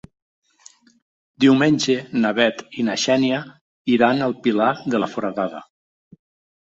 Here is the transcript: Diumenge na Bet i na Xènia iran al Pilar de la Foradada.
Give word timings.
Diumenge 1.45 1.97
na 2.23 2.31
Bet 2.41 2.63
i 2.79 2.87
na 2.89 2.97
Xènia 3.03 3.43
iran 3.97 4.25
al 4.29 4.35
Pilar 4.49 4.71
de 4.95 5.03
la 5.05 5.11
Foradada. 5.17 5.63